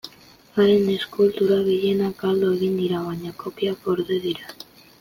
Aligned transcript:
Haren 0.53 0.87
eskultura 0.93 1.59
gehienak 1.67 2.17
galdu 2.23 2.49
egin 2.57 2.81
dira 2.81 3.03
baina 3.09 3.35
kopiak 3.45 3.87
gorde 3.89 4.19
dira. 4.27 4.53